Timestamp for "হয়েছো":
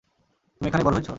0.95-1.09